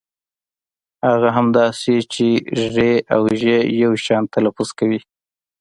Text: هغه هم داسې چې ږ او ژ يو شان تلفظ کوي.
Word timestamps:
هغه 1.07 1.29
هم 1.35 1.47
داسې 1.59 1.93
چې 2.13 2.27
ږ 2.73 2.75
او 3.15 3.21
ژ 3.41 3.43
يو 3.83 3.91
شان 4.05 4.23
تلفظ 4.35 4.69
کوي. 4.79 4.99